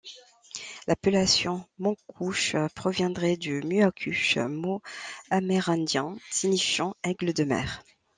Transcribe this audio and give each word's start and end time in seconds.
L'appellation 0.87 1.63
Moncouche 1.77 2.55
proviendrait 2.75 3.37
de 3.37 3.61
muakush, 3.63 4.37
mot 4.37 4.81
amérindien, 5.29 6.15
signifiant 6.31 6.95
aigle 7.03 7.33
de 7.33 7.43
mer. 7.43 7.83